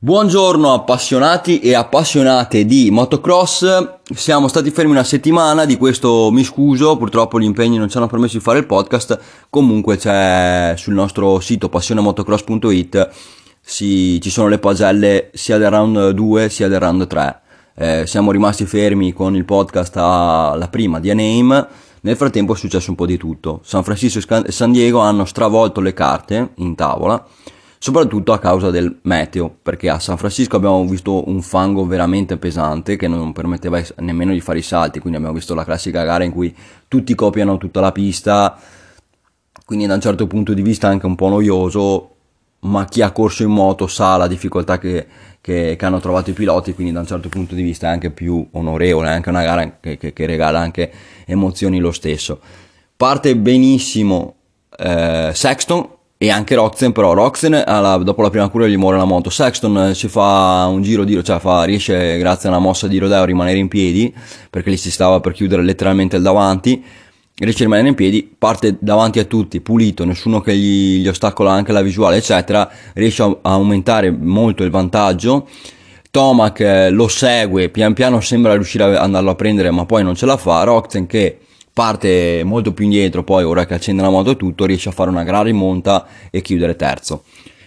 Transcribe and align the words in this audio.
Buongiorno 0.00 0.74
appassionati 0.74 1.58
e 1.58 1.74
appassionate 1.74 2.64
di 2.64 2.88
motocross, 2.88 3.94
siamo 4.14 4.46
stati 4.46 4.70
fermi 4.70 4.92
una 4.92 5.02
settimana, 5.02 5.64
di 5.64 5.76
questo 5.76 6.30
mi 6.30 6.44
scuso, 6.44 6.96
purtroppo 6.96 7.40
gli 7.40 7.44
impegni 7.44 7.78
non 7.78 7.88
ci 7.88 7.96
hanno 7.96 8.06
permesso 8.06 8.36
di 8.36 8.42
fare 8.44 8.60
il 8.60 8.66
podcast, 8.66 9.18
comunque 9.50 9.96
c'è 9.96 10.74
sul 10.76 10.94
nostro 10.94 11.40
sito 11.40 11.68
passionemotocross.it 11.68 13.08
si, 13.60 14.20
ci 14.20 14.30
sono 14.30 14.46
le 14.46 14.60
pagelle 14.60 15.30
sia 15.34 15.58
del 15.58 15.68
round 15.68 16.10
2 16.10 16.48
sia 16.48 16.68
del 16.68 16.78
round 16.78 17.04
3. 17.08 17.40
Eh, 17.74 18.06
siamo 18.06 18.30
rimasti 18.30 18.66
fermi 18.66 19.12
con 19.12 19.34
il 19.34 19.44
podcast 19.44 19.96
alla 19.96 20.68
prima 20.68 21.00
di 21.00 21.10
A-Name, 21.10 21.66
nel 22.02 22.16
frattempo 22.16 22.52
è 22.52 22.56
successo 22.56 22.90
un 22.90 22.96
po' 22.96 23.04
di 23.04 23.16
tutto. 23.16 23.62
San 23.64 23.82
Francisco 23.82 24.44
e 24.44 24.52
San 24.52 24.70
Diego 24.70 25.00
hanno 25.00 25.24
stravolto 25.24 25.80
le 25.80 25.92
carte 25.92 26.50
in 26.58 26.76
tavola 26.76 27.26
soprattutto 27.78 28.32
a 28.32 28.38
causa 28.38 28.70
del 28.70 28.98
meteo, 29.02 29.54
perché 29.62 29.88
a 29.88 29.98
San 29.98 30.16
Francisco 30.16 30.56
abbiamo 30.56 30.84
visto 30.84 31.28
un 31.28 31.40
fango 31.42 31.86
veramente 31.86 32.36
pesante 32.36 32.96
che 32.96 33.08
non 33.08 33.32
permetteva 33.32 33.80
nemmeno 33.98 34.32
di 34.32 34.40
fare 34.40 34.58
i 34.58 34.62
salti, 34.62 34.98
quindi 34.98 35.18
abbiamo 35.18 35.36
visto 35.36 35.54
la 35.54 35.64
classica 35.64 36.02
gara 36.04 36.24
in 36.24 36.32
cui 36.32 36.54
tutti 36.88 37.14
copiano 37.14 37.56
tutta 37.56 37.80
la 37.80 37.92
pista, 37.92 38.58
quindi 39.64 39.86
da 39.86 39.94
un 39.94 40.00
certo 40.00 40.26
punto 40.26 40.54
di 40.54 40.62
vista 40.62 40.88
anche 40.88 41.06
un 41.06 41.14
po' 41.14 41.28
noioso, 41.28 42.14
ma 42.60 42.84
chi 42.86 43.02
ha 43.02 43.12
corso 43.12 43.44
in 43.44 43.50
moto 43.50 43.86
sa 43.86 44.16
la 44.16 44.26
difficoltà 44.26 44.78
che, 44.78 45.06
che, 45.40 45.76
che 45.78 45.84
hanno 45.84 46.00
trovato 46.00 46.30
i 46.30 46.32
piloti, 46.32 46.74
quindi 46.74 46.92
da 46.92 47.00
un 47.00 47.06
certo 47.06 47.28
punto 47.28 47.54
di 47.54 47.62
vista 47.62 47.86
è 47.86 47.90
anche 47.90 48.10
più 48.10 48.44
onorevole, 48.52 49.08
è 49.08 49.12
anche 49.12 49.28
una 49.28 49.44
gara 49.44 49.78
che, 49.78 49.96
che 49.96 50.26
regala 50.26 50.58
anche 50.58 50.90
emozioni 51.26 51.78
lo 51.78 51.92
stesso. 51.92 52.40
Parte 52.96 53.36
benissimo 53.36 54.34
eh, 54.76 55.30
Sexton, 55.32 55.88
e 56.20 56.30
anche 56.30 56.56
Roxen 56.56 56.90
però 56.90 57.12
Roxen 57.12 57.62
alla, 57.64 57.96
dopo 57.98 58.22
la 58.22 58.30
prima 58.30 58.48
curva 58.48 58.66
gli 58.66 58.76
muore 58.76 58.96
la 58.96 59.04
moto. 59.04 59.30
Sexton 59.30 59.78
eh, 59.78 59.94
si 59.94 60.08
fa 60.08 60.66
un 60.68 60.82
giro, 60.82 61.04
giro 61.04 61.22
cioè 61.22 61.38
fa, 61.38 61.62
riesce 61.62 62.18
grazie 62.18 62.48
a 62.48 62.52
una 62.52 62.60
mossa 62.60 62.88
di 62.88 62.98
rodeo 62.98 63.22
a 63.22 63.24
rimanere 63.24 63.58
in 63.58 63.68
piedi 63.68 64.12
perché 64.50 64.72
gli 64.72 64.76
si 64.76 64.90
stava 64.90 65.20
per 65.20 65.32
chiudere 65.32 65.62
letteralmente 65.62 66.16
il 66.16 66.22
davanti. 66.22 66.84
Riesce 67.36 67.62
a 67.62 67.66
rimanere 67.66 67.90
in 67.90 67.94
piedi 67.94 68.34
parte 68.36 68.78
davanti 68.80 69.20
a 69.20 69.24
tutti 69.24 69.60
pulito 69.60 70.04
nessuno 70.04 70.40
che 70.40 70.56
gli, 70.56 71.02
gli 71.02 71.06
ostacola 71.06 71.52
anche 71.52 71.70
la 71.70 71.82
visuale 71.82 72.16
eccetera. 72.16 72.68
Riesce 72.94 73.22
a, 73.22 73.26
a 73.26 73.52
aumentare 73.52 74.10
molto 74.10 74.64
il 74.64 74.70
vantaggio. 74.70 75.46
Tomac 76.10 76.58
eh, 76.58 76.90
lo 76.90 77.06
segue 77.06 77.68
pian 77.68 77.94
piano 77.94 78.20
sembra 78.20 78.54
riuscire 78.54 78.82
ad 78.82 78.96
andarlo 78.96 79.30
a 79.30 79.34
prendere 79.36 79.70
ma 79.70 79.86
poi 79.86 80.02
non 80.02 80.16
ce 80.16 80.26
la 80.26 80.36
fa. 80.36 80.64
Roxen 80.64 81.06
che 81.06 81.38
parte 81.78 82.42
molto 82.42 82.72
più 82.72 82.86
indietro, 82.86 83.22
poi 83.22 83.44
ora 83.44 83.64
che 83.64 83.74
accende 83.74 84.02
la 84.02 84.10
moto 84.10 84.34
tutto, 84.34 84.64
riesce 84.64 84.88
a 84.88 84.92
fare 84.92 85.10
una 85.10 85.22
gran 85.22 85.44
rimonta 85.44 86.04
e 86.28 86.42
chiudere 86.42 86.74
terzo. 86.74 87.22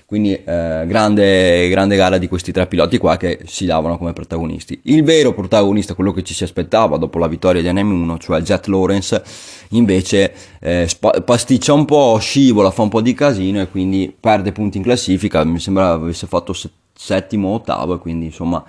Quindi 0.06 0.34
eh, 0.34 0.84
grande, 0.86 1.70
grande 1.70 1.96
gara 1.96 2.18
di 2.18 2.28
questi 2.28 2.52
tre 2.52 2.68
piloti 2.68 2.98
qua 2.98 3.16
che 3.16 3.40
si 3.46 3.66
davano 3.66 3.98
come 3.98 4.12
protagonisti. 4.12 4.82
Il 4.84 5.06
vero 5.06 5.34
protagonista, 5.34 5.94
quello 5.94 6.12
che 6.12 6.24
ci 6.24 6.34
si 6.34 6.44
aspettava 6.44 6.98
dopo 6.98 7.20
la 7.20 7.28
vittoria 7.28 7.62
di 7.62 7.70
NM1, 7.70 8.20
cioè 8.20 8.42
Jet 8.42 8.68
Lawrence, 8.68 9.24
invece 9.70 10.34
eh, 10.60 10.90
spa- 10.90 11.22
pasticcia 11.22 11.72
un 11.72 11.86
po', 11.86 12.18
scivola, 12.20 12.70
fa 12.72 12.82
un 12.82 12.90
po' 12.90 13.00
di 13.00 13.14
casino 13.14 13.62
e 13.62 13.70
quindi 13.70 14.14
perde 14.20 14.52
punti 14.52 14.76
in 14.76 14.84
classifica. 14.84 15.46
Mi 15.46 15.60
sembra 15.60 15.92
avesse 15.92 16.28
fatto 16.28 16.54
settimo 16.94 17.48
o 17.48 17.54
ottavo 17.54 17.96
e 17.96 18.00
quindi 18.00 18.26
insomma 18.26 18.62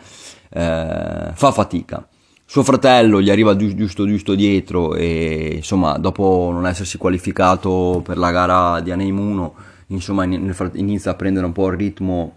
eh, 0.52 1.30
fa 1.34 1.50
fatica. 1.50 2.06
Suo 2.44 2.62
fratello 2.62 3.22
gli 3.22 3.30
arriva 3.30 3.56
giusto 3.56 4.06
giusto 4.06 4.34
dietro 4.34 4.94
e 4.94 5.52
insomma 5.56 5.96
dopo 5.96 6.50
non 6.52 6.66
essersi 6.66 6.98
qualificato 6.98 8.02
per 8.04 8.18
la 8.18 8.30
gara 8.30 8.80
di 8.80 8.90
Aneim 8.90 9.18
1 9.18 9.54
insomma 9.88 10.24
inizia 10.24 11.12
a 11.12 11.14
prendere 11.14 11.46
un 11.46 11.52
po' 11.52 11.68
il 11.68 11.78
ritmo 11.78 12.36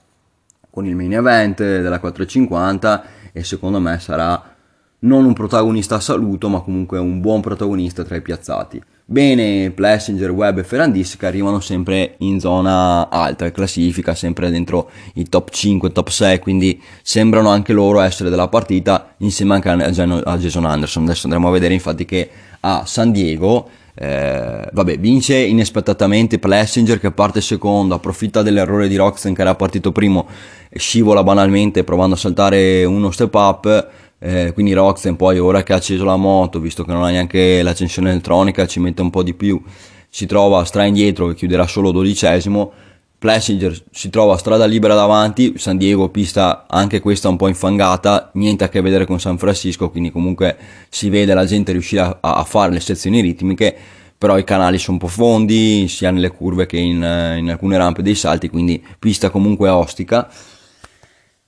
con 0.69 0.85
il 0.85 0.95
main 0.95 1.13
event 1.13 1.57
della 1.57 1.99
450 1.99 3.03
e 3.33 3.43
secondo 3.43 3.79
me 3.79 3.99
sarà 3.99 4.55
non 4.99 5.25
un 5.25 5.33
protagonista 5.33 5.95
assoluto 5.95 6.47
ma 6.47 6.61
comunque 6.61 6.97
un 6.97 7.19
buon 7.19 7.41
protagonista 7.41 8.03
tra 8.03 8.15
i 8.15 8.21
piazzati. 8.21 8.81
Bene, 9.07 9.69
Plessinger, 9.69 10.31
Webb 10.31 10.57
e 10.57 10.63
Ferrandis 10.63 11.15
che 11.15 11.27
arrivano 11.27 11.59
sempre 11.59 12.15
in 12.19 12.39
zona 12.39 13.07
alta, 13.07 13.51
classifica 13.51 14.15
sempre 14.15 14.49
dentro 14.49 14.89
i 15.13 15.29
top 15.29 15.51
5, 15.51 15.91
top 15.91 16.09
6, 16.09 16.39
quindi 16.39 16.81
sembrano 17.03 17.49
anche 17.49 17.71
loro 17.71 17.99
essere 17.99 18.31
della 18.31 18.47
partita 18.47 19.13
insieme 19.17 19.53
anche 19.53 19.69
a 19.69 20.37
Jason 20.37 20.65
Anderson. 20.65 21.03
Adesso 21.03 21.25
andremo 21.25 21.47
a 21.47 21.51
vedere 21.51 21.75
infatti 21.75 22.03
che 22.03 22.29
a 22.61 22.83
San 22.87 23.11
Diego 23.11 23.69
eh, 23.93 24.67
vabbè, 24.71 24.97
vince 24.97 25.37
inaspettatamente 25.37 26.39
Plessinger 26.39 26.99
che 26.99 27.11
parte 27.11 27.41
secondo, 27.41 27.93
approfitta 27.93 28.41
dell'errore 28.41 28.87
di 28.87 28.95
Roxen 28.95 29.35
che 29.35 29.41
era 29.41 29.53
partito 29.53 29.91
primo, 29.91 30.27
scivola 30.73 31.23
banalmente 31.23 31.83
provando 31.83 32.15
a 32.15 32.17
saltare 32.17 32.83
uno 32.83 33.11
step 33.11 33.33
up 33.35 33.89
eh, 34.19 34.51
quindi 34.53 34.73
Roxen 34.73 35.15
poi 35.15 35.39
ora 35.39 35.63
che 35.63 35.73
ha 35.73 35.77
acceso 35.77 36.03
la 36.03 36.15
moto, 36.15 36.59
visto 36.59 36.83
che 36.83 36.91
non 36.91 37.03
ha 37.03 37.09
neanche 37.09 37.61
l'accensione 37.61 38.11
elettronica, 38.11 38.65
ci 38.65 38.79
mette 38.79 39.01
un 39.01 39.09
po' 39.09 39.23
di 39.23 39.33
più, 39.33 39.61
si 40.09 40.25
trova 40.25 40.63
stra 40.65 40.85
indietro 40.85 41.29
e 41.29 41.35
chiuderà 41.35 41.67
solo 41.67 41.91
dodicesimo. 41.91 42.71
Plessinger 43.17 43.75
si 43.91 44.09
trova 44.09 44.37
strada 44.37 44.65
libera 44.65 44.93
davanti, 44.93 45.53
San 45.57 45.77
Diego 45.77 46.09
pista 46.09 46.65
anche 46.67 46.99
questa 46.99 47.27
un 47.27 47.37
po' 47.37 47.47
infangata, 47.47 48.29
niente 48.33 48.63
a 48.63 48.69
che 48.69 48.81
vedere 48.81 49.05
con 49.05 49.19
San 49.19 49.37
Francisco, 49.37 49.89
quindi 49.89 50.11
comunque 50.11 50.57
si 50.89 51.09
vede 51.09 51.33
la 51.33 51.45
gente 51.45 51.71
riuscire 51.71 52.01
a, 52.01 52.17
a 52.19 52.43
fare 52.43 52.71
le 52.71 52.79
sezioni 52.79 53.21
ritmiche, 53.21 53.75
però 54.17 54.37
i 54.37 54.43
canali 54.43 54.77
sono 54.77 54.99
un 55.01 55.87
sia 55.87 56.11
nelle 56.11 56.29
curve 56.29 56.65
che 56.65 56.77
in, 56.77 56.95
in 57.37 57.49
alcune 57.49 57.77
rampe 57.77 58.01
dei 58.01 58.15
salti, 58.15 58.49
quindi 58.49 58.83
pista 58.99 59.29
comunque 59.29 59.69
ostica. 59.69 60.29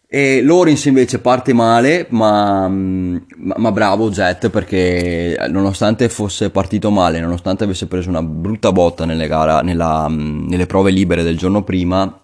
E 0.10 0.42
Lorenz 0.42 0.86
invece 0.86 1.20
parte 1.20 1.52
male, 1.52 2.08
ma, 2.12 2.70
ma, 2.70 3.56
ma, 3.58 3.72
bravo 3.74 4.10
Jet 4.10 4.50
perché 4.50 5.36
nonostante 5.50 6.08
fosse 6.08 6.50
partito 6.50 6.90
male, 6.90 7.20
nonostante 7.20 7.66
avesse 7.66 7.88
preso 7.88 8.08
una 8.08 8.24
brutta 8.24 8.72
botta 8.72 9.04
nelle, 9.04 9.28
gara, 9.28 9.60
nella, 9.60 10.08
nelle 10.10 10.66
prove 10.66 10.92
libere 10.92 11.24
del 11.24 11.38
giorno 11.38 11.62
prima, 11.64 12.22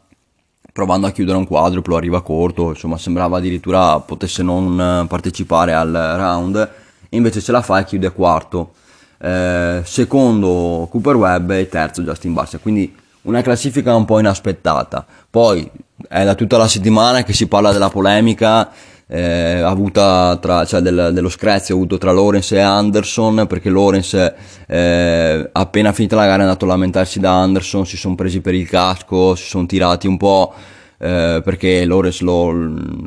provando 0.71 1.07
a 1.07 1.11
chiudere 1.11 1.37
un 1.37 1.45
quadruplo, 1.45 1.97
arriva 1.97 2.21
corto, 2.21 2.69
insomma 2.69 2.97
sembrava 2.97 3.39
addirittura 3.39 3.99
potesse 3.99 4.43
non 4.43 5.05
partecipare 5.09 5.73
al 5.73 5.91
round, 5.91 6.69
invece 7.09 7.41
ce 7.41 7.51
la 7.51 7.61
fa 7.61 7.79
e 7.79 7.83
chiude 7.83 8.13
quarto. 8.13 8.75
Eh, 9.19 9.81
secondo 9.83 10.87
Cooper 10.89 11.15
Webb 11.17 11.51
e 11.51 11.67
terzo 11.67 12.01
Justin 12.01 12.31
Barcia, 12.31 12.59
quindi 12.59 12.95
una 13.23 13.41
classifica 13.41 13.93
un 13.93 14.05
po' 14.05 14.19
inaspettata. 14.19 15.05
Poi 15.29 15.69
è 16.07 16.23
da 16.23 16.35
tutta 16.35 16.57
la 16.57 16.67
settimana 16.67 17.23
che 17.23 17.33
si 17.33 17.47
parla 17.47 17.71
della 17.71 17.89
polemica 17.89 18.69
eh, 19.07 19.59
avuta 19.59 20.37
tra, 20.37 20.65
cioè 20.65 20.81
del, 20.81 21.11
dello 21.13 21.29
screzio 21.29 21.75
avuto 21.75 21.97
tra 21.97 22.11
Lawrence 22.11 22.55
e 22.55 22.59
Anderson 22.59 23.45
perché 23.47 23.69
Lawrence 23.69 24.35
eh, 24.67 25.49
appena 25.51 25.91
finita 25.91 26.15
la 26.15 26.25
gara 26.25 26.39
è 26.39 26.45
andato 26.45 26.65
a 26.65 26.69
lamentarsi 26.69 27.19
da 27.19 27.41
Anderson 27.41 27.85
si 27.85 27.97
sono 27.97 28.15
presi 28.15 28.41
per 28.41 28.53
il 28.53 28.67
casco 28.67 29.35
si 29.35 29.45
sono 29.45 29.65
tirati 29.65 30.07
un 30.07 30.17
po' 30.17 30.53
eh, 30.97 31.41
perché 31.43 31.85
Lawrence 31.85 32.23
lo 32.23 32.53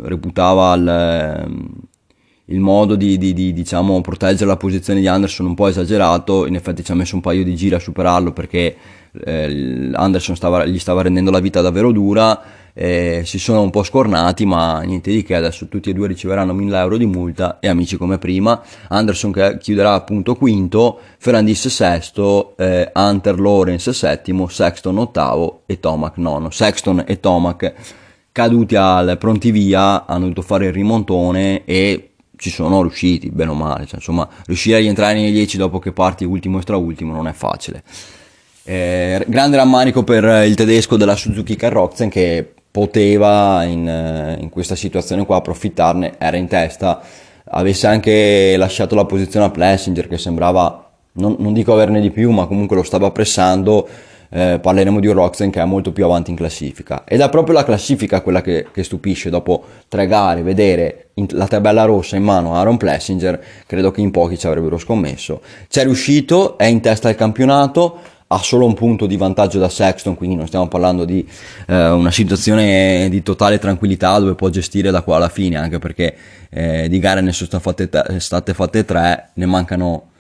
reputava 0.03 0.75
il, 0.75 1.75
il 2.47 2.61
modo 2.61 2.95
di, 2.95 3.17
di, 3.19 3.33
di 3.33 3.53
diciamo, 3.53 4.01
proteggere 4.03 4.47
la 4.47 4.57
posizione 4.57 5.01
di 5.01 5.07
Anderson 5.07 5.47
un 5.47 5.55
po' 5.55 5.69
esagerato. 5.69 6.47
In 6.47 6.55
effetti 6.55 6.85
ci 6.85 6.93
ha 6.93 6.95
messo 6.95 7.15
un 7.15 7.23
paio 7.23 7.43
di 7.43 7.57
giri 7.57 7.75
a 7.75 7.79
superarlo 7.79 8.33
perché 8.33 8.77
eh, 9.25 9.91
Anderson 9.95 10.37
stava, 10.37 10.67
gli 10.67 10.79
stava 10.79 11.03
rendendo 11.03 11.31
la 11.31 11.41
vita 11.41 11.61
davvero 11.61 11.91
dura, 11.91 12.41
eh, 12.79 13.23
si 13.25 13.39
sono 13.39 13.63
un 13.63 13.71
po' 13.71 13.83
scornati, 13.83 14.45
ma 14.45 14.83
niente 14.83 15.11
di 15.11 15.23
che, 15.23 15.35
adesso 15.35 15.67
tutti 15.67 15.89
e 15.89 15.95
due 15.95 16.09
riceveranno 16.09 16.53
1000 16.53 16.79
euro 16.79 16.99
di 16.99 17.07
multa 17.07 17.59
e 17.59 17.69
amici 17.69 17.97
come 17.97 18.19
prima. 18.19 18.63
Anderson 18.89 19.33
che 19.33 19.57
chiuderà 19.59 19.95
appunto 19.95 20.35
quinto, 20.35 20.99
Ferrandis 21.17 21.69
sesto, 21.69 22.55
eh, 22.59 22.93
Hunter 22.95 23.41
Lawrence 23.41 23.95
settimo, 23.95 24.47
Sexton 24.49 24.99
ottavo 24.99 25.63
e 25.65 25.81
Tomac 25.81 26.19
nono. 26.19 26.51
Sexton 26.51 27.03
e 27.07 27.19
Tomac 27.19 27.73
caduti 28.31 28.77
al 28.77 29.17
pronti 29.19 29.51
via 29.51 30.05
hanno 30.05 30.21
dovuto 30.21 30.43
fare 30.43 30.67
il 30.67 30.73
rimontone 30.75 31.65
e 31.65 32.11
ci 32.37 32.51
sono 32.51 32.83
riusciti, 32.83 33.31
bene 33.31 33.53
o 33.53 33.55
male. 33.55 33.87
Cioè, 33.87 33.97
insomma, 33.97 34.29
riuscire 34.45 34.77
a 34.77 34.81
rientrare 34.81 35.15
nei 35.15 35.33
10 35.33 35.57
dopo 35.57 35.79
che 35.79 35.93
parti 35.93 36.25
ultimo 36.25 36.59
e 36.59 36.61
straultimo 36.61 37.15
non 37.15 37.27
è 37.27 37.33
facile. 37.33 37.83
Eh, 38.65 39.25
grande 39.29 39.57
rammarico 39.57 40.05
per 40.05 40.45
il 40.45 40.55
tedesco 40.55 40.99
della 40.99 41.17
Suzuki 41.17 41.57
Carrozzen 41.57 42.11
che 42.11 42.51
poteva 42.77 43.65
in, 43.65 43.89
eh, 43.89 44.37
in, 44.39 44.51
questa 44.51 44.75
situazione 44.75 45.25
qua 45.25 45.37
approfittarne, 45.37 46.17
era 46.19 46.37
in 46.37 46.47
testa, 46.47 47.01
avesse 47.45 47.87
anche 47.87 48.55
lasciato 48.59 48.95
la 48.95 49.07
posizione 49.07 49.47
a 49.47 49.51
Plessinger 49.51 50.07
che 50.07 50.19
sembrava, 50.19 50.87
non, 51.13 51.37
non 51.39 51.55
dico 51.55 51.73
averne 51.73 52.03
di 52.03 52.11
più, 52.11 52.31
ma 52.33 52.45
comunque 52.45 52.77
lo 52.77 52.83
stava 52.83 53.11
pressando. 53.11 53.89
Eh, 54.29 54.59
parleremo 54.61 54.99
di 54.99 55.07
un 55.07 55.15
Roxen 55.15 55.51
che 55.51 55.61
è 55.61 55.65
molto 55.65 55.93
più 55.93 56.05
avanti 56.05 56.31
in 56.31 56.37
classifica 56.37 57.05
ed 57.07 57.21
è 57.21 57.29
proprio 57.29 57.55
la 57.55 57.63
classifica 57.63 58.23
quella 58.23 58.43
che, 58.43 58.67
che 58.73 58.83
stupisce 58.83 59.31
dopo 59.31 59.63
tre 59.87 60.09
gare 60.09 60.43
vedere 60.43 61.11
la 61.29 61.47
tabella 61.47 61.85
rossa 61.85 62.17
in 62.17 62.25
mano 62.25 62.53
a 62.53 62.59
Aaron 62.59 62.77
Plessinger 62.77 63.41
credo 63.67 63.93
che 63.93 64.01
in 64.01 64.11
pochi 64.11 64.37
ci 64.37 64.49
avrebbero 64.49 64.79
scommesso 64.79 65.43
c'è 65.69 65.85
riuscito, 65.85 66.59
è 66.59 66.65
in 66.65 66.81
testa 66.81 67.09
al 67.09 67.15
campionato 67.15 68.01
ha 68.29 68.39
solo 68.39 68.67
un 68.67 68.75
punto 68.75 69.07
di 69.07 69.17
vantaggio 69.17 69.59
da 69.59 69.69
Sexton, 69.69 70.17
quindi 70.17 70.35
non 70.37 70.47
stiamo 70.47 70.67
parlando 70.69 71.05
di 71.05 71.27
eh, 71.69 71.89
una 71.91 72.11
situazione 72.11 73.09
di 73.09 73.23
totale 73.23 73.59
tranquillità 73.59 74.19
dove 74.19 74.35
può 74.35 74.49
gestire 74.49 74.91
da 74.91 75.03
qua 75.03 75.17
alla 75.17 75.29
fine, 75.29 75.57
anche 75.57 75.79
perché 75.79 76.17
eh, 76.51 76.89
di 76.89 76.99
gare 76.99 77.21
ne 77.21 77.33
sono 77.33 77.61
fatte, 77.61 77.89
state 78.19 78.55
fatte 78.55 78.85
tre, 78.85 79.31
ne 79.35 79.47
mancano 79.47 80.11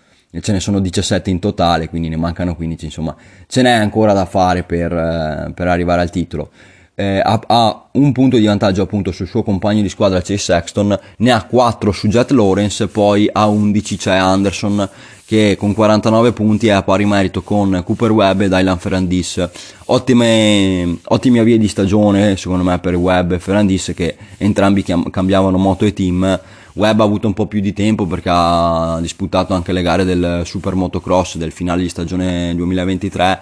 ce 0.41 0.53
ne 0.53 0.61
sono 0.61 0.81
17 0.81 1.31
in 1.31 1.39
totale, 1.39 1.89
quindi 1.89 2.09
ne 2.09 2.17
mancano 2.17 2.55
15, 2.55 2.85
insomma, 2.85 3.17
ce 3.47 3.63
n'è 3.63 3.71
ancora 3.71 4.13
da 4.13 4.27
fare 4.27 4.65
per, 4.65 4.93
eh, 4.93 5.53
per 5.55 5.69
arrivare 5.69 6.03
al 6.03 6.11
titolo. 6.11 6.51
Eh, 6.95 7.21
ha, 7.23 7.41
ha, 7.47 7.89
un 7.93 8.13
punto 8.13 8.39
di 8.39 8.47
vantaggio 8.47 8.83
appunto 8.83 9.13
sul 9.13 9.27
suo 9.27 9.43
compagno 9.43 9.83
di 9.83 9.89
squadra 9.89 10.21
Chase 10.21 10.39
Sexton, 10.39 10.99
ne 11.19 11.31
ha 11.31 11.45
4 11.45 11.93
su 11.93 12.09
Jet 12.09 12.31
Lawrence, 12.31 12.89
poi 12.89 13.29
ha 13.31 13.47
11 13.47 13.97
c'è 13.97 14.15
Anderson 14.15 14.89
che 15.27 15.57
con 15.59 15.75
49 15.75 16.33
punti 16.33 16.69
è 16.69 16.71
a 16.71 16.85
pari 16.85 17.05
merito 17.05 17.43
con 17.43 17.83
Cooper 17.85 18.13
Webb 18.13 18.43
e 18.43 18.49
Dylan 18.49 18.79
Ferrandis. 18.79 19.49
Ottime, 19.87 20.99
ottime 21.07 21.41
avvie 21.41 21.59
di 21.59 21.67
stagione 21.67 22.37
secondo 22.37 22.63
me 22.63 22.79
per 22.79 22.95
Webb 22.95 23.33
e 23.33 23.41
Ferrandis 23.41 23.93
che 23.95 24.17
entrambi 24.39 24.85
cambiavano 25.11 25.59
moto 25.59 25.85
e 25.85 25.93
team. 25.93 26.41
Webb 26.75 27.01
ha 27.01 27.05
avuto 27.05 27.27
un 27.27 27.35
po' 27.35 27.47
più 27.47 27.61
di 27.61 27.73
tempo 27.73 28.07
perché 28.07 28.29
ha 28.31 28.99
disputato 29.01 29.53
anche 29.53 29.73
le 29.73 29.83
gare 29.83 30.05
del 30.05 30.43
Super 30.45 30.75
Motocross 30.75 31.39
del 31.39 31.51
finale 31.51 31.83
di 31.83 31.89
stagione 31.89 32.55
2023 32.55 33.41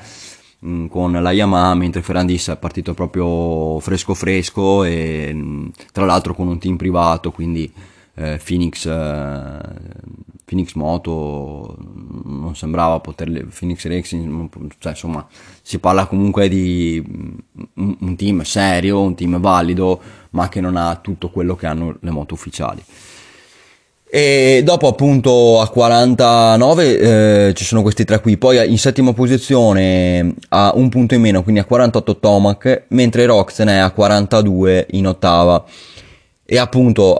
mm, 0.65 0.87
con 0.87 1.13
la 1.13 1.33
Yamaha 1.33 1.75
mentre 1.75 2.01
Ferrandis 2.01 2.49
è 2.49 2.57
partito 2.57 2.95
proprio 2.95 3.79
fresco 3.81 4.15
fresco 4.15 4.85
e 4.85 5.33
mm, 5.35 5.67
tra 5.93 6.05
l'altro 6.05 6.33
con 6.33 6.47
un 6.47 6.59
team 6.59 6.77
privato 6.77 7.33
quindi 7.33 7.71
eh, 8.15 8.41
Phoenix 8.43 8.87
eh, 8.87 9.59
Phoenix 10.55 10.75
Moto 10.75 11.77
non 12.25 12.55
sembrava 12.55 13.01
poterle 13.01 13.47
Phoenix 13.47 13.85
Racing 13.87 14.49
cioè 14.79 14.93
insomma 14.93 15.27
si 15.61 15.81
parla 15.81 16.07
comunque 16.07 16.49
di 16.49 17.03
un 17.75 18.17
team 18.17 18.43
serio 18.43 19.01
un 19.01 19.17
team 19.17 19.41
valido 19.41 20.01
ma 20.31 20.49
che 20.49 20.61
non 20.61 20.77
ha 20.77 20.97
tutto 20.97 21.31
quello 21.31 21.57
che 21.57 21.67
hanno 21.67 21.97
le 22.01 22.11
moto 22.11 22.35
ufficiali. 22.35 22.83
E 24.07 24.63
dopo 24.65 24.87
appunto 24.87 25.61
a 25.61 25.69
49 25.69 27.49
eh, 27.49 27.55
ci 27.55 27.65
sono 27.65 27.83
questi 27.83 28.05
tre 28.05 28.21
qui. 28.21 28.37
Poi 28.37 28.71
in 28.71 28.79
settima 28.79 29.13
posizione 29.13 30.35
a 30.51 30.73
un 30.75 30.89
punto 30.89 31.15
in 31.15 31.21
meno 31.21 31.43
quindi 31.43 31.61
a 31.61 31.65
48 31.65 32.19
Tomac 32.19 32.85
mentre 32.89 33.27
Roxen 33.27 33.69
è 33.69 33.79
a 33.79 33.91
42 33.91 34.87
in 34.93 35.09
ottava 35.09 35.65
e 36.47 36.59
appunto 36.59 37.17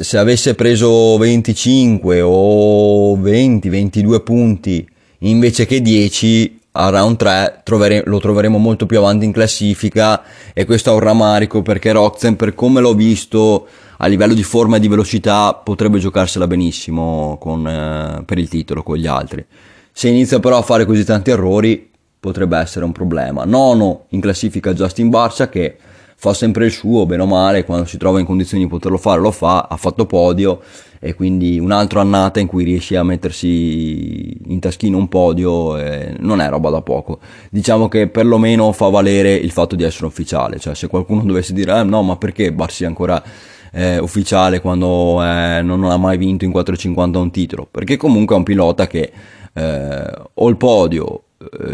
se 0.00 0.18
avesse 0.18 0.54
preso 0.54 1.16
25 1.16 2.20
o 2.22 3.16
20, 3.16 3.68
22 3.68 4.20
punti 4.20 4.86
invece 5.20 5.64
che 5.64 5.80
10 5.80 6.60
a 6.72 6.90
round 6.90 7.16
3 7.16 7.60
trovere, 7.64 8.02
lo 8.04 8.20
troveremo 8.20 8.58
molto 8.58 8.86
più 8.86 8.98
avanti 8.98 9.24
in 9.24 9.32
classifica. 9.32 10.22
E 10.52 10.64
questo 10.64 10.90
è 10.90 10.92
un 10.92 11.00
rammarico 11.00 11.62
perché 11.62 11.92
Roxen 11.92 12.36
per 12.36 12.54
come 12.54 12.80
l'ho 12.80 12.94
visto 12.94 13.66
a 13.98 14.06
livello 14.06 14.34
di 14.34 14.42
forma 14.42 14.76
e 14.76 14.80
di 14.80 14.88
velocità 14.88 15.54
potrebbe 15.54 15.98
giocarsela 15.98 16.46
benissimo 16.46 17.38
con, 17.40 17.66
eh, 17.66 18.22
per 18.24 18.38
il 18.38 18.48
titolo 18.48 18.82
con 18.82 18.96
gli 18.96 19.06
altri. 19.06 19.44
Se 19.90 20.08
inizia 20.08 20.38
però 20.38 20.58
a 20.58 20.62
fare 20.62 20.84
così 20.84 21.04
tanti 21.04 21.30
errori 21.30 21.90
potrebbe 22.20 22.58
essere 22.58 22.84
un 22.84 22.92
problema. 22.92 23.44
Nono 23.44 24.04
in 24.10 24.20
classifica 24.20 24.74
Justin 24.74 25.08
Barcia 25.08 25.48
che 25.48 25.76
fa 26.18 26.32
sempre 26.32 26.64
il 26.64 26.72
suo, 26.72 27.04
bene 27.04 27.22
o 27.22 27.26
male, 27.26 27.64
quando 27.64 27.84
si 27.84 27.98
trova 27.98 28.18
in 28.18 28.26
condizioni 28.26 28.64
di 28.64 28.68
poterlo 28.68 28.96
fare 28.96 29.20
lo 29.20 29.30
fa, 29.30 29.68
ha 29.70 29.76
fatto 29.76 30.06
podio 30.06 30.60
e 30.98 31.14
quindi 31.14 31.58
un'altra 31.58 32.00
annata 32.00 32.40
in 32.40 32.46
cui 32.46 32.64
riesce 32.64 32.96
a 32.96 33.02
mettersi 33.02 34.34
in 34.50 34.58
taschino 34.58 34.96
un 34.96 35.08
podio 35.08 35.76
eh, 35.76 36.14
non 36.20 36.40
è 36.40 36.48
roba 36.48 36.70
da 36.70 36.80
poco. 36.80 37.18
Diciamo 37.50 37.88
che 37.88 38.08
perlomeno 38.08 38.72
fa 38.72 38.88
valere 38.88 39.34
il 39.34 39.50
fatto 39.50 39.76
di 39.76 39.84
essere 39.84 40.06
ufficiale, 40.06 40.58
cioè 40.58 40.74
se 40.74 40.88
qualcuno 40.88 41.22
dovesse 41.22 41.52
dire 41.52 41.78
eh, 41.78 41.82
no 41.84 42.02
ma 42.02 42.16
perché 42.16 42.50
Barsi 42.50 42.84
è 42.84 42.86
ancora 42.86 43.22
eh, 43.70 43.98
ufficiale 43.98 44.60
quando 44.60 45.22
eh, 45.22 45.60
non 45.62 45.84
ha 45.84 45.98
mai 45.98 46.16
vinto 46.16 46.46
in 46.46 46.50
450 46.50 47.18
un 47.18 47.30
titolo? 47.30 47.68
Perché 47.70 47.98
comunque 47.98 48.34
è 48.34 48.38
un 48.38 48.44
pilota 48.44 48.86
che 48.86 49.12
eh, 49.52 50.12
o 50.32 50.48
il 50.48 50.56
podio 50.56 51.22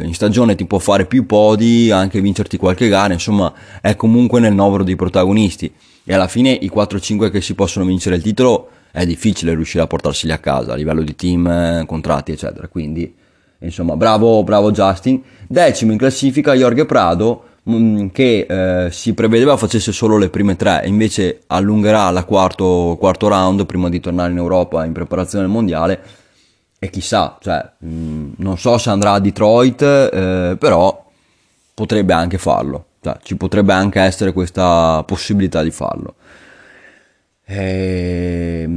in 0.02 0.12
stagione 0.12 0.56
ti 0.56 0.64
può 0.64 0.78
fare 0.78 1.06
più 1.06 1.24
podi, 1.24 1.90
anche 1.90 2.20
vincerti 2.20 2.56
qualche 2.56 2.88
gara, 2.88 3.12
insomma 3.12 3.52
è 3.80 3.94
comunque 3.94 4.40
nel 4.40 4.54
novero 4.54 4.82
dei 4.82 4.96
protagonisti 4.96 5.72
e 6.04 6.14
alla 6.14 6.26
fine 6.26 6.50
i 6.50 6.70
4-5 6.74 7.30
che 7.30 7.40
si 7.40 7.54
possono 7.54 7.84
vincere 7.84 8.16
il 8.16 8.22
titolo 8.22 8.68
è 8.90 9.06
difficile 9.06 9.54
riuscire 9.54 9.84
a 9.84 9.86
portarseli 9.86 10.32
a 10.32 10.38
casa 10.38 10.72
a 10.72 10.76
livello 10.76 11.02
di 11.02 11.14
team, 11.14 11.46
eh, 11.46 11.84
contratti 11.86 12.32
eccetera, 12.32 12.66
quindi 12.66 13.14
insomma 13.60 13.96
bravo, 13.96 14.42
bravo 14.42 14.72
Justin. 14.72 15.22
Decimo 15.46 15.92
in 15.92 15.98
classifica 15.98 16.54
Jorge 16.54 16.84
Prado 16.84 17.44
mm, 17.70 18.08
che 18.08 18.46
eh, 18.48 18.90
si 18.90 19.14
prevedeva 19.14 19.56
facesse 19.56 19.92
solo 19.92 20.18
le 20.18 20.28
prime 20.28 20.56
tre, 20.56 20.82
invece 20.86 21.42
allungherà 21.46 22.10
la 22.10 22.24
quarto, 22.24 22.96
quarto 22.98 23.28
round 23.28 23.64
prima 23.64 23.88
di 23.88 24.00
tornare 24.00 24.32
in 24.32 24.38
Europa 24.38 24.84
in 24.84 24.92
preparazione 24.92 25.44
al 25.44 25.50
mondiale 25.50 26.02
e 26.84 26.90
chissà, 26.90 27.38
cioè, 27.40 27.64
mh, 27.79 27.87
mm, 27.87 28.32
non 28.38 28.58
so 28.58 28.76
se 28.76 28.90
andrà 28.90 29.12
a 29.12 29.20
Detroit, 29.20 29.82
eh, 29.82 30.56
però 30.58 31.11
potrebbe 31.75 32.12
anche 32.12 32.38
farlo, 32.38 32.87
cioè, 33.00 33.19
ci 33.23 33.37
potrebbe 33.37 33.73
anche 33.73 34.00
essere 34.00 34.32
questa 34.32 35.05
possibilità 35.06 35.62
di 35.62 35.70
farlo. 35.70 36.17
Eh, 37.44 38.69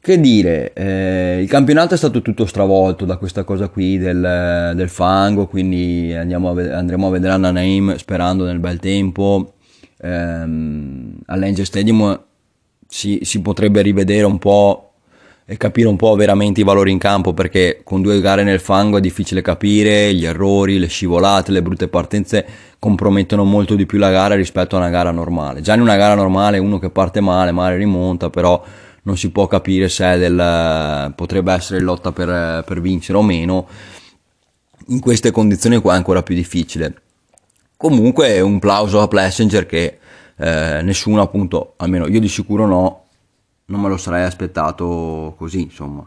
che 0.00 0.20
dire, 0.20 0.72
eh, 0.72 1.40
il 1.42 1.48
campionato 1.50 1.92
è 1.92 1.98
stato 1.98 2.22
tutto 2.22 2.46
stravolto 2.46 3.04
da 3.04 3.18
questa 3.18 3.44
cosa 3.44 3.68
qui 3.68 3.98
del, 3.98 4.72
del 4.74 4.88
fango, 4.88 5.46
quindi 5.46 6.14
a 6.14 6.20
andremo 6.20 7.08
a 7.08 7.10
vedere 7.10 7.34
Anna 7.34 7.50
Naim 7.50 7.94
sperando 7.96 8.46
nel 8.46 8.58
bel 8.58 8.78
tempo. 8.78 9.56
Eh, 9.98 10.08
All'Angel 10.08 11.66
Stadium 11.66 12.24
si, 12.88 13.18
si 13.20 13.42
potrebbe 13.42 13.82
rivedere 13.82 14.24
un 14.24 14.38
po' 14.38 14.89
capire 15.56 15.88
un 15.88 15.96
po' 15.96 16.14
veramente 16.14 16.60
i 16.60 16.64
valori 16.64 16.92
in 16.92 16.98
campo 16.98 17.34
perché 17.34 17.80
con 17.82 18.02
due 18.02 18.20
gare 18.20 18.44
nel 18.44 18.60
fango 18.60 18.98
è 18.98 19.00
difficile 19.00 19.42
capire 19.42 20.14
gli 20.14 20.24
errori, 20.24 20.78
le 20.78 20.86
scivolate, 20.86 21.50
le 21.50 21.62
brutte 21.62 21.88
partenze 21.88 22.46
compromettono 22.78 23.44
molto 23.44 23.74
di 23.74 23.84
più 23.84 23.98
la 23.98 24.10
gara 24.10 24.34
rispetto 24.34 24.76
a 24.76 24.78
una 24.78 24.90
gara 24.90 25.10
normale. 25.10 25.60
Già 25.60 25.74
in 25.74 25.80
una 25.80 25.96
gara 25.96 26.14
normale 26.14 26.58
uno 26.58 26.78
che 26.78 26.90
parte 26.90 27.20
male, 27.20 27.52
male 27.52 27.76
rimonta, 27.76 28.30
però 28.30 28.62
non 29.02 29.16
si 29.16 29.30
può 29.30 29.46
capire 29.46 29.88
se 29.88 30.18
del, 30.18 31.12
potrebbe 31.16 31.52
essere 31.52 31.80
lotta 31.80 32.12
per, 32.12 32.62
per 32.64 32.80
vincere 32.80 33.18
o 33.18 33.22
meno. 33.22 33.66
In 34.88 35.00
queste 35.00 35.30
condizioni 35.30 35.78
qua 35.78 35.94
è 35.94 35.96
ancora 35.96 36.22
più 36.22 36.34
difficile. 36.34 36.94
Comunque 37.76 38.40
un 38.40 38.58
plauso 38.58 39.00
a 39.00 39.08
Plessinger 39.08 39.66
che 39.66 39.98
eh, 40.36 40.80
nessuno 40.82 41.22
appunto, 41.22 41.74
almeno 41.76 42.06
io 42.06 42.20
di 42.20 42.28
sicuro 42.28 42.66
no, 42.66 43.04
non 43.70 43.80
me 43.80 43.88
lo 43.88 43.96
sarei 43.96 44.24
aspettato 44.24 45.34
così, 45.38 45.62
insomma. 45.62 46.06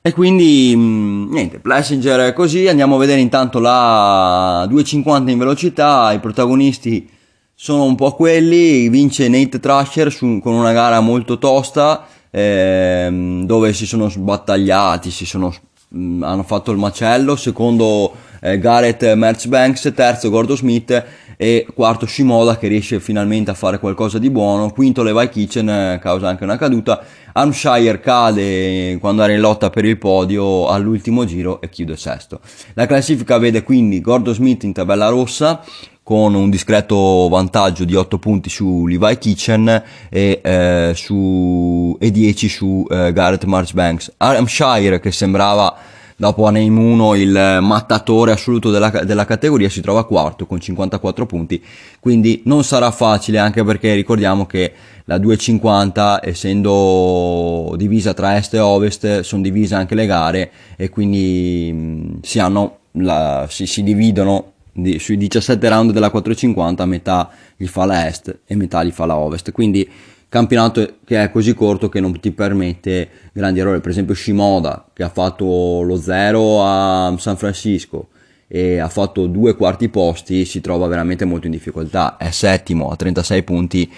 E 0.00 0.12
quindi, 0.12 0.72
mm, 0.74 1.30
niente, 1.30 1.58
Plessinger 1.58 2.30
è 2.30 2.32
così, 2.32 2.66
andiamo 2.66 2.96
a 2.96 2.98
vedere 2.98 3.20
intanto 3.20 3.58
la 3.58 4.64
250 4.66 5.30
in 5.30 5.38
velocità, 5.38 6.12
i 6.12 6.18
protagonisti 6.18 7.10
sono 7.54 7.84
un 7.84 7.94
po' 7.94 8.12
quelli, 8.12 8.88
vince 8.88 9.28
Nate 9.28 9.60
Trasher 9.60 10.16
con 10.16 10.54
una 10.54 10.72
gara 10.72 11.00
molto 11.00 11.36
tosta, 11.38 12.06
ehm, 12.30 13.44
dove 13.44 13.72
si 13.74 13.84
sono 13.84 14.08
sbattagliati, 14.08 15.10
si 15.10 15.26
sono, 15.26 15.54
mm, 15.94 16.22
hanno 16.22 16.42
fatto 16.44 16.70
il 16.70 16.78
macello, 16.78 17.36
secondo 17.36 18.14
eh, 18.40 18.58
Gareth 18.58 19.12
Merchbanks, 19.12 19.92
terzo 19.94 20.30
Gordo 20.30 20.56
Smith 20.56 21.04
e 21.40 21.68
quarto 21.72 22.04
Shimoda 22.04 22.58
che 22.58 22.66
riesce 22.66 22.98
finalmente 22.98 23.52
a 23.52 23.54
fare 23.54 23.78
qualcosa 23.78 24.18
di 24.18 24.28
buono, 24.28 24.72
quinto 24.72 25.04
Levi 25.04 25.28
Kitchen 25.28 25.68
eh, 25.68 25.98
causa 26.02 26.26
anche 26.26 26.42
una 26.42 26.56
caduta, 26.58 27.00
Hampshire 27.32 28.00
cade 28.00 28.98
quando 28.98 29.22
era 29.22 29.32
in 29.32 29.38
lotta 29.38 29.70
per 29.70 29.84
il 29.84 29.98
podio 29.98 30.66
all'ultimo 30.66 31.24
giro 31.24 31.60
e 31.60 31.68
chiude 31.68 31.96
sesto. 31.96 32.40
La 32.74 32.86
classifica 32.86 33.38
vede 33.38 33.62
quindi 33.62 34.00
Gordo 34.00 34.32
Smith 34.32 34.64
in 34.64 34.72
tabella 34.72 35.06
rossa 35.10 35.62
con 36.02 36.34
un 36.34 36.50
discreto 36.50 37.28
vantaggio 37.28 37.84
di 37.84 37.94
8 37.94 38.18
punti 38.18 38.50
su 38.50 38.86
Levi 38.86 39.18
Kitchen 39.18 39.82
e, 40.08 40.40
eh, 40.42 40.92
su, 40.96 41.96
e 42.00 42.10
10 42.10 42.48
su 42.48 42.84
eh, 42.90 43.12
Garrett 43.12 43.44
Marchbanks. 43.44 44.14
Hampshire 44.16 44.98
che 44.98 45.12
sembrava 45.12 45.76
dopo 46.20 46.46
a 46.46 46.50
Name 46.50 46.80
1 46.80 47.14
il 47.14 47.58
mattatore 47.60 48.32
assoluto 48.32 48.72
della, 48.72 48.90
della, 48.90 49.24
categoria 49.24 49.68
si 49.68 49.80
trova 49.80 50.04
quarto 50.04 50.46
con 50.46 50.58
54 50.58 51.26
punti. 51.26 51.62
Quindi 52.00 52.42
non 52.46 52.64
sarà 52.64 52.90
facile 52.90 53.38
anche 53.38 53.62
perché 53.62 53.94
ricordiamo 53.94 54.44
che 54.44 54.72
la 55.04 55.16
250 55.16 56.20
essendo 56.24 57.72
divisa 57.76 58.14
tra 58.14 58.36
est 58.36 58.54
e 58.54 58.58
ovest 58.58 59.20
sono 59.20 59.42
divise 59.42 59.76
anche 59.76 59.94
le 59.94 60.06
gare 60.06 60.50
e 60.76 60.88
quindi 60.88 61.72
mh, 61.72 62.18
si, 62.22 62.40
hanno 62.40 62.78
la, 62.92 63.46
si, 63.48 63.66
si 63.66 63.84
dividono 63.84 64.54
di, 64.72 64.98
sui 64.98 65.16
17 65.16 65.68
round 65.68 65.92
della 65.92 66.10
450 66.10 66.84
metà 66.84 67.30
gli 67.56 67.66
fa 67.66 67.84
la 67.84 68.08
est 68.08 68.40
e 68.44 68.56
metà 68.56 68.82
gli 68.82 68.90
fa 68.90 69.06
la 69.06 69.16
ovest. 69.16 69.52
Quindi 69.52 69.88
campionato 70.28 70.96
che 71.04 71.22
è 71.22 71.30
così 71.30 71.54
corto 71.54 71.88
che 71.88 72.00
non 72.00 72.18
ti 72.20 72.32
permette 72.32 73.08
grandi 73.32 73.60
errori. 73.60 73.80
Per 73.80 73.90
esempio 73.90 74.14
Shimoda 74.14 74.86
che 74.92 75.02
ha 75.02 75.08
fatto 75.08 75.82
lo 75.82 75.96
0 75.96 76.64
a 76.64 77.14
San 77.18 77.36
Francisco 77.36 78.08
e 78.46 78.78
ha 78.78 78.88
fatto 78.88 79.26
due 79.26 79.54
quarti 79.54 79.88
posti, 79.88 80.44
si 80.44 80.60
trova 80.60 80.86
veramente 80.86 81.24
molto 81.24 81.46
in 81.46 81.52
difficoltà. 81.52 82.16
È 82.16 82.30
settimo 82.30 82.90
a 82.90 82.96
36 82.96 83.42
punti, 83.42 83.92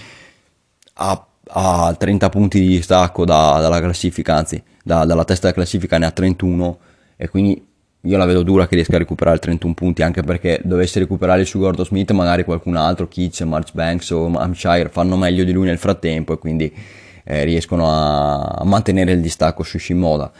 a, 0.94 1.26
a 1.48 1.94
30 1.96 2.28
punti 2.28 2.60
di 2.60 2.66
distacco 2.66 3.24
da, 3.24 3.58
dalla 3.60 3.80
classifica, 3.80 4.34
anzi 4.34 4.62
da, 4.82 5.04
dalla 5.04 5.24
testa 5.24 5.48
della 5.48 5.60
classifica 5.60 5.98
ne 5.98 6.06
ha 6.06 6.10
31 6.10 6.78
e 7.16 7.28
quindi 7.28 7.68
io 8.02 8.16
la 8.16 8.24
vedo 8.24 8.42
dura 8.42 8.66
che 8.66 8.76
riesca 8.76 8.96
a 8.96 8.98
recuperare 8.98 9.38
31 9.38 9.74
punti 9.74 10.02
anche 10.02 10.22
perché 10.22 10.60
dovesse 10.64 10.98
recuperare 11.00 11.44
su 11.44 11.58
Gordon 11.58 11.84
Smith 11.84 12.10
magari 12.12 12.44
qualcun 12.44 12.76
altro, 12.76 13.06
Kitsch, 13.06 13.42
Marchbanks 13.42 14.10
o 14.10 14.26
Hampshire 14.26 14.88
fanno 14.88 15.16
meglio 15.16 15.44
di 15.44 15.52
lui 15.52 15.66
nel 15.66 15.76
frattempo 15.76 16.32
e 16.32 16.38
quindi 16.38 16.72
eh, 17.24 17.44
riescono 17.44 17.90
a, 17.90 18.40
a, 18.40 18.64
mantenere 18.64 19.12
il 19.12 19.20
distacco 19.20 19.62
su 19.62 19.78
Shimoda. 19.78 20.30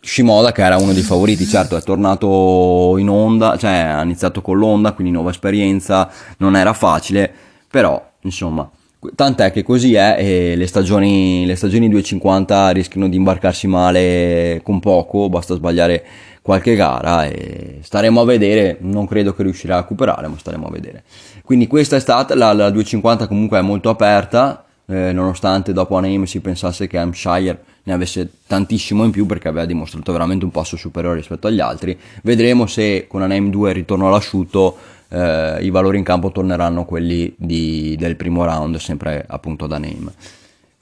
Shimoda 0.00 0.52
che 0.52 0.62
era 0.62 0.78
uno 0.78 0.92
dei 0.92 1.02
favoriti 1.02 1.44
certo 1.46 1.76
è 1.76 1.82
tornato 1.82 2.96
in 2.98 3.08
onda 3.08 3.56
cioè 3.58 3.72
ha 3.72 4.02
iniziato 4.02 4.40
con 4.40 4.58
l'onda 4.58 4.92
quindi 4.92 5.12
nuova 5.12 5.30
esperienza 5.30 6.10
non 6.38 6.56
era 6.56 6.74
facile 6.74 7.32
però 7.70 8.02
insomma 8.20 8.70
tant'è 9.14 9.50
che 9.50 9.62
così 9.62 9.94
è 9.94 10.16
e 10.18 10.56
le 10.56 10.66
stagioni, 10.66 11.46
le 11.46 11.56
stagioni 11.56 11.88
250 11.88 12.70
rischiano 12.70 13.08
di 13.08 13.16
imbarcarsi 13.16 13.66
male 13.66 14.60
con 14.62 14.80
poco 14.80 15.28
basta 15.28 15.54
sbagliare 15.54 16.04
qualche 16.44 16.74
gara 16.74 17.24
e 17.24 17.78
staremo 17.80 18.20
a 18.20 18.24
vedere, 18.26 18.76
non 18.80 19.06
credo 19.06 19.32
che 19.32 19.42
riuscirà 19.42 19.76
a 19.76 19.80
recuperare, 19.80 20.28
ma 20.28 20.36
staremo 20.36 20.66
a 20.66 20.70
vedere. 20.70 21.02
Quindi 21.42 21.66
questa 21.66 21.96
è 21.96 22.00
stata, 22.00 22.34
la, 22.34 22.52
la 22.52 22.68
250 22.68 23.26
comunque 23.26 23.58
è 23.58 23.62
molto 23.62 23.88
aperta, 23.88 24.62
eh, 24.84 25.14
nonostante 25.14 25.72
dopo 25.72 25.96
Anaheim 25.96 26.24
si 26.24 26.40
pensasse 26.40 26.86
che 26.86 26.98
Hampshire 26.98 27.58
ne 27.84 27.92
avesse 27.94 28.30
tantissimo 28.46 29.04
in 29.04 29.10
più 29.10 29.24
perché 29.24 29.48
aveva 29.48 29.64
dimostrato 29.64 30.12
veramente 30.12 30.44
un 30.44 30.50
passo 30.50 30.76
superiore 30.76 31.16
rispetto 31.16 31.46
agli 31.46 31.60
altri. 31.60 31.98
Vedremo 32.22 32.66
se 32.66 33.06
con 33.08 33.22
Anaheim 33.22 33.48
2 33.48 33.70
il 33.70 33.74
ritorno 33.76 34.08
all'asciutto 34.08 34.76
eh, 35.08 35.60
i 35.62 35.70
valori 35.70 35.96
in 35.96 36.04
campo 36.04 36.30
torneranno 36.30 36.84
quelli 36.84 37.32
di, 37.38 37.96
del 37.98 38.16
primo 38.16 38.44
round, 38.44 38.76
sempre 38.76 39.24
appunto 39.26 39.66
da 39.66 39.76
Anaheim. 39.76 40.12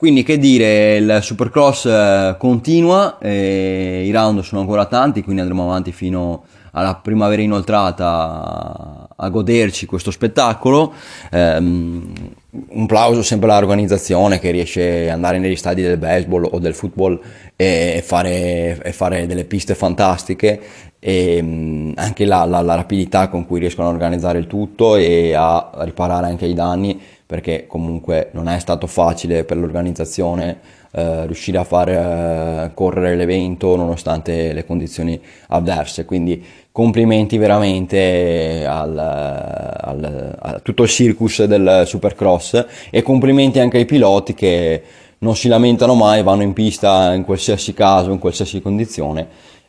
Quindi 0.03 0.25
che 0.25 0.37
dire, 0.37 0.97
il 0.97 1.19
Supercross 1.23 1.85
eh, 1.85 2.35
continua, 2.37 3.19
i 3.23 4.11
round 4.11 4.41
sono 4.41 4.61
ancora 4.61 4.87
tanti, 4.87 5.23
quindi 5.23 5.43
andremo 5.43 5.63
avanti 5.63 5.93
fino 5.93 6.43
alla 6.73 6.97
primavera 6.97 7.41
inoltrata 7.41 9.07
a 9.15 9.29
goderci 9.29 9.87
questo 9.87 10.11
spettacolo. 10.11 10.93
Um, 11.31 12.13
un 12.51 12.87
plauso 12.87 13.23
sempre 13.23 13.53
all'organizzazione 13.53 14.41
che 14.41 14.51
riesce 14.51 15.05
ad 15.05 15.15
andare 15.15 15.39
negli 15.39 15.55
stadi 15.55 15.83
del 15.83 15.99
baseball 15.99 16.49
o 16.51 16.59
del 16.59 16.75
football 16.75 17.21
e 17.55 18.03
fare, 18.05 18.83
e 18.83 18.93
fare 18.93 19.27
delle 19.29 19.45
piste 19.45 19.77
fantastiche 19.77 20.61
e 20.99 21.39
um, 21.41 21.93
anche 21.95 22.25
la, 22.25 22.45
la, 22.45 22.61
la 22.61 22.75
rapidità 22.75 23.29
con 23.29 23.47
cui 23.47 23.61
riescono 23.61 23.87
a 23.87 23.93
organizzare 23.93 24.41
il 24.41 24.49
tutto 24.49 24.97
e 24.97 25.33
a 25.33 25.71
riparare 25.83 26.27
anche 26.27 26.47
i 26.47 26.55
danni 26.55 27.01
perché 27.33 27.65
comunque 27.67 28.29
non 28.33 28.47
è 28.47 28.59
stato 28.59 28.87
facile 28.87 29.45
per 29.45 29.57
l'organizzazione 29.57 30.59
eh, 30.91 31.25
riuscire 31.25 31.57
a 31.57 31.65
far 31.65 31.89
eh, 31.89 32.71
correre 32.75 33.17
l'evento 33.17 33.75
nonostante 33.75 34.53
le 34.53 34.67
condizioni 34.67 35.19
avverse. 35.47 36.05
Quindi 36.05 36.45
complimenti 36.71 37.39
veramente 37.39 38.67
al, 38.69 38.99
al, 38.99 40.37
a 40.39 40.59
tutto 40.59 40.83
il 40.83 40.91
circus 40.91 41.45
del 41.45 41.85
Supercross 41.87 42.67
e 42.91 43.01
complimenti 43.01 43.61
anche 43.61 43.79
ai 43.79 43.87
piloti 43.87 44.35
che 44.35 44.83
non 45.21 45.35
si 45.35 45.49
lamentano 45.49 45.95
mai, 45.95 46.23
vanno 46.23 46.43
in 46.43 46.53
pista 46.53 47.15
in 47.15 47.25
qualsiasi 47.25 47.73
caso, 47.73 48.11
in 48.11 48.19
qualsiasi 48.19 48.61
condizione 48.61 49.27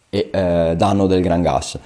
e 0.10 0.27
eh, 0.29 0.74
danno 0.75 1.08
del 1.08 1.22
gran 1.22 1.41
gas. 1.41 1.79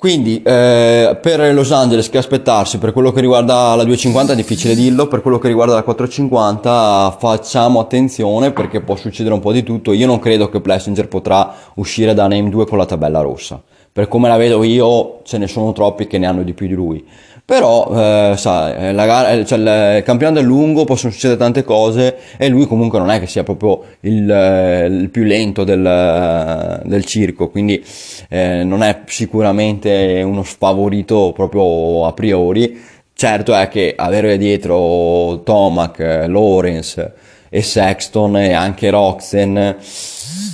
Quindi 0.00 0.40
eh, 0.42 1.18
per 1.20 1.52
Los 1.52 1.72
Angeles 1.72 2.08
che 2.08 2.16
aspettarsi 2.16 2.78
per 2.78 2.94
quello 2.94 3.12
che 3.12 3.20
riguarda 3.20 3.74
la 3.74 3.84
250 3.84 4.32
è 4.32 4.34
difficile 4.34 4.74
dirlo, 4.74 5.08
per 5.08 5.20
quello 5.20 5.38
che 5.38 5.48
riguarda 5.48 5.74
la 5.74 5.82
450 5.82 7.16
facciamo 7.18 7.80
attenzione 7.80 8.50
perché 8.50 8.80
può 8.80 8.96
succedere 8.96 9.34
un 9.34 9.42
po' 9.42 9.52
di 9.52 9.62
tutto. 9.62 9.92
Io 9.92 10.06
non 10.06 10.18
credo 10.18 10.48
che 10.48 10.62
Plessinger 10.62 11.06
potrà 11.06 11.54
uscire 11.74 12.14
da 12.14 12.26
Name 12.28 12.48
2 12.48 12.66
con 12.66 12.78
la 12.78 12.86
tabella 12.86 13.20
rossa. 13.20 13.62
Per 13.92 14.08
come 14.08 14.28
la 14.28 14.38
vedo 14.38 14.62
io 14.62 15.20
ce 15.22 15.36
ne 15.36 15.46
sono 15.46 15.72
troppi 15.72 16.06
che 16.06 16.16
ne 16.16 16.26
hanno 16.26 16.44
di 16.44 16.54
più 16.54 16.66
di 16.66 16.72
lui 16.72 17.06
però 17.50 18.30
eh, 18.32 18.36
sa, 18.36 18.90
eh, 18.90 18.94
gara, 18.94 19.30
eh, 19.32 19.44
cioè, 19.44 19.96
il 19.96 20.04
campione 20.04 20.34
del 20.34 20.44
lungo 20.44 20.84
possono 20.84 21.10
succedere 21.10 21.36
tante 21.36 21.64
cose 21.64 22.16
e 22.36 22.46
lui 22.46 22.64
comunque 22.64 23.00
non 23.00 23.10
è 23.10 23.18
che 23.18 23.26
sia 23.26 23.42
proprio 23.42 23.82
il, 24.02 24.30
eh, 24.30 24.86
il 24.86 25.10
più 25.10 25.24
lento 25.24 25.64
del, 25.64 26.80
del 26.84 27.04
circo 27.04 27.50
quindi 27.50 27.84
eh, 28.28 28.62
non 28.62 28.84
è 28.84 29.00
sicuramente 29.06 30.22
uno 30.24 30.44
sfavorito 30.44 31.32
proprio 31.34 32.06
a 32.06 32.12
priori. 32.12 32.80
Certo 33.12 33.52
è 33.52 33.66
che 33.66 33.94
avere 33.96 34.38
dietro 34.38 35.42
Tomac, 35.42 35.98
Lawrence 36.28 37.14
e 37.48 37.62
Sexton 37.62 38.36
e 38.36 38.52
anche 38.52 38.90
Roxen 38.90 39.76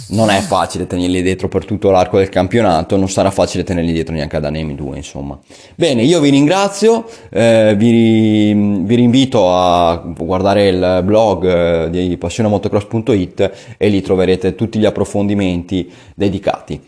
non 0.08 0.30
è 0.30 0.40
facile 0.40 0.86
tenerli 0.86 1.22
dietro 1.22 1.48
per 1.48 1.64
tutto 1.64 1.90
l'arco 1.90 2.18
del 2.18 2.28
campionato, 2.28 2.96
non 2.96 3.08
sarà 3.08 3.30
facile 3.30 3.64
tenerli 3.64 3.92
dietro 3.92 4.14
neanche 4.14 4.36
ad 4.36 4.44
Anemi 4.44 4.74
2, 4.74 4.96
insomma. 4.96 5.38
Bene, 5.74 6.02
io 6.02 6.20
vi 6.20 6.30
ringrazio, 6.30 7.08
eh, 7.30 7.74
vi, 7.76 8.52
vi, 8.52 8.94
rinvito 8.94 9.52
a 9.52 10.02
guardare 10.16 10.68
il 10.68 11.00
blog 11.04 11.44
eh, 11.46 11.90
di 11.90 12.16
passionemotocross.it 12.16 13.52
e 13.76 13.88
lì 13.88 14.00
troverete 14.00 14.54
tutti 14.54 14.78
gli 14.78 14.86
approfondimenti 14.86 15.90
dedicati. 16.14 16.80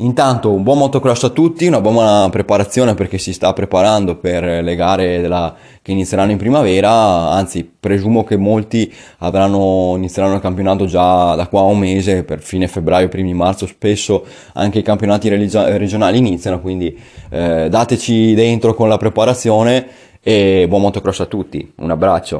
Intanto 0.00 0.52
un 0.52 0.62
buon 0.62 0.78
motocross 0.78 1.24
a 1.24 1.30
tutti, 1.30 1.66
una 1.66 1.80
buona 1.80 2.28
preparazione 2.30 2.94
perché 2.94 3.18
si 3.18 3.32
sta 3.32 3.52
preparando 3.52 4.14
per 4.14 4.62
le 4.62 4.76
gare 4.76 5.20
della, 5.20 5.56
che 5.82 5.90
inizieranno 5.90 6.30
in 6.30 6.38
primavera, 6.38 7.30
anzi 7.30 7.68
presumo 7.68 8.22
che 8.22 8.36
molti 8.36 8.94
avranno, 9.18 9.94
inizieranno 9.96 10.36
il 10.36 10.40
campionato 10.40 10.86
già 10.86 11.34
da 11.34 11.48
qua 11.48 11.62
a 11.62 11.64
un 11.64 11.80
mese, 11.80 12.22
per 12.22 12.40
fine 12.40 12.68
febbraio, 12.68 13.08
primi 13.08 13.34
marzo, 13.34 13.66
spesso 13.66 14.24
anche 14.52 14.78
i 14.78 14.82
campionati 14.82 15.28
regionali 15.30 16.18
iniziano, 16.18 16.60
quindi 16.60 16.96
eh, 17.30 17.66
dateci 17.68 18.34
dentro 18.34 18.74
con 18.74 18.88
la 18.88 18.98
preparazione 18.98 19.88
e 20.22 20.66
buon 20.68 20.82
motocross 20.82 21.20
a 21.20 21.26
tutti, 21.26 21.72
un 21.78 21.90
abbraccio. 21.90 22.36